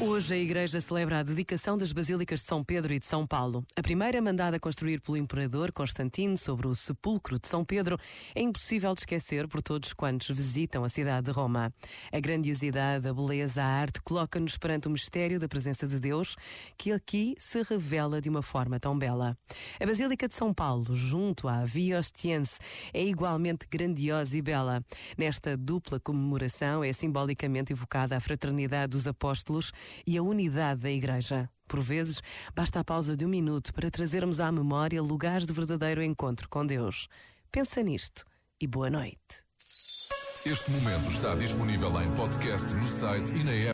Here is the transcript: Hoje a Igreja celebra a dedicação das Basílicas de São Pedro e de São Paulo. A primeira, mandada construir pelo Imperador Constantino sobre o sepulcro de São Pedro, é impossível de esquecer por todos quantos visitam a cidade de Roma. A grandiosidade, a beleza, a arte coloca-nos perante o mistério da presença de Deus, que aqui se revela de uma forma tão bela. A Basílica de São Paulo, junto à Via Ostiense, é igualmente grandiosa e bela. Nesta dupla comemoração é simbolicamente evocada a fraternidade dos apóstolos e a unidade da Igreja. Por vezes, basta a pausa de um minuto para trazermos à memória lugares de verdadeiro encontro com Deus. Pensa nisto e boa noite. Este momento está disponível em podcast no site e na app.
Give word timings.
Hoje 0.00 0.32
a 0.32 0.38
Igreja 0.38 0.80
celebra 0.80 1.18
a 1.18 1.22
dedicação 1.24 1.76
das 1.76 1.92
Basílicas 1.92 2.38
de 2.38 2.46
São 2.46 2.62
Pedro 2.62 2.92
e 2.92 3.00
de 3.00 3.06
São 3.06 3.26
Paulo. 3.26 3.66
A 3.74 3.82
primeira, 3.82 4.22
mandada 4.22 4.60
construir 4.60 5.00
pelo 5.00 5.16
Imperador 5.16 5.72
Constantino 5.72 6.38
sobre 6.38 6.68
o 6.68 6.74
sepulcro 6.74 7.36
de 7.36 7.48
São 7.48 7.64
Pedro, 7.64 7.98
é 8.32 8.40
impossível 8.40 8.94
de 8.94 9.00
esquecer 9.00 9.48
por 9.48 9.60
todos 9.60 9.92
quantos 9.92 10.28
visitam 10.28 10.84
a 10.84 10.88
cidade 10.88 11.24
de 11.24 11.32
Roma. 11.32 11.74
A 12.12 12.20
grandiosidade, 12.20 13.08
a 13.08 13.12
beleza, 13.12 13.60
a 13.60 13.66
arte 13.66 14.00
coloca-nos 14.00 14.56
perante 14.56 14.86
o 14.86 14.90
mistério 14.90 15.40
da 15.40 15.48
presença 15.48 15.84
de 15.88 15.98
Deus, 15.98 16.36
que 16.76 16.92
aqui 16.92 17.34
se 17.36 17.60
revela 17.64 18.20
de 18.20 18.28
uma 18.28 18.40
forma 18.40 18.78
tão 18.78 18.96
bela. 18.96 19.36
A 19.80 19.84
Basílica 19.84 20.28
de 20.28 20.34
São 20.34 20.54
Paulo, 20.54 20.94
junto 20.94 21.48
à 21.48 21.64
Via 21.64 21.98
Ostiense, 21.98 22.60
é 22.94 23.02
igualmente 23.02 23.66
grandiosa 23.68 24.38
e 24.38 24.42
bela. 24.42 24.80
Nesta 25.18 25.56
dupla 25.56 25.98
comemoração 25.98 26.84
é 26.84 26.92
simbolicamente 26.92 27.72
evocada 27.72 28.16
a 28.16 28.20
fraternidade 28.20 28.90
dos 28.92 29.08
apóstolos 29.08 29.72
e 30.06 30.16
a 30.16 30.22
unidade 30.22 30.82
da 30.82 30.90
Igreja. 30.90 31.50
Por 31.66 31.80
vezes, 31.80 32.22
basta 32.54 32.80
a 32.80 32.84
pausa 32.84 33.16
de 33.16 33.24
um 33.24 33.28
minuto 33.28 33.74
para 33.74 33.90
trazermos 33.90 34.40
à 34.40 34.50
memória 34.50 35.02
lugares 35.02 35.46
de 35.46 35.52
verdadeiro 35.52 36.02
encontro 36.02 36.48
com 36.48 36.64
Deus. 36.64 37.08
Pensa 37.52 37.82
nisto 37.82 38.24
e 38.60 38.66
boa 38.66 38.90
noite. 38.90 39.42
Este 40.46 40.70
momento 40.70 41.10
está 41.10 41.34
disponível 41.34 41.90
em 42.00 42.10
podcast 42.14 42.72
no 42.74 42.86
site 42.86 43.34
e 43.34 43.44
na 43.44 43.52
app. 43.52 43.66